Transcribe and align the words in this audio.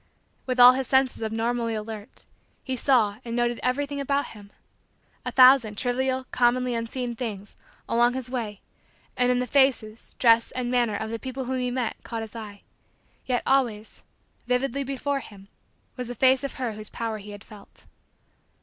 With 0.47 0.59
all 0.59 0.71
his 0.73 0.87
senses 0.87 1.21
abnormally 1.21 1.75
alert, 1.75 2.25
he 2.63 2.75
saw 2.75 3.17
and 3.23 3.35
noted 3.35 3.59
everything 3.61 3.99
about 3.99 4.29
him. 4.29 4.49
A 5.23 5.31
thousand 5.31 5.77
trivial, 5.77 6.25
commonly 6.31 6.73
unseen 6.73 7.13
things, 7.13 7.55
along 7.87 8.15
his 8.15 8.27
way 8.27 8.61
and 9.15 9.29
in 9.29 9.37
the 9.37 9.45
faces, 9.45 10.15
dress, 10.17 10.49
and 10.53 10.71
manner, 10.71 10.95
of 10.95 11.11
the 11.11 11.19
people 11.19 11.45
whom 11.45 11.59
he 11.59 11.69
met, 11.69 11.97
caught 12.03 12.23
his 12.23 12.35
eye. 12.35 12.63
Yet, 13.27 13.43
always, 13.45 14.01
vividly 14.47 14.83
before 14.83 15.19
him, 15.19 15.49
was 15.95 16.07
the 16.07 16.15
face 16.15 16.43
of 16.43 16.55
her 16.55 16.71
whose 16.73 16.89
power 16.89 17.19
he 17.19 17.29
had 17.29 17.43
felt. 17.43 17.85